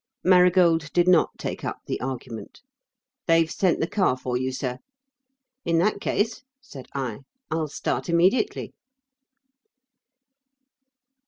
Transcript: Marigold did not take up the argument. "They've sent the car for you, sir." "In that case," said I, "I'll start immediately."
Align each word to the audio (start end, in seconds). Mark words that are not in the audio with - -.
Marigold 0.23 0.91
did 0.93 1.07
not 1.07 1.29
take 1.37 1.63
up 1.63 1.77
the 1.85 2.01
argument. 2.01 2.61
"They've 3.27 3.51
sent 3.51 3.79
the 3.79 3.85
car 3.85 4.17
for 4.17 4.35
you, 4.35 4.51
sir." 4.51 4.79
"In 5.63 5.77
that 5.77 6.01
case," 6.01 6.41
said 6.59 6.87
I, 6.95 7.19
"I'll 7.51 7.67
start 7.67 8.09
immediately." 8.09 8.73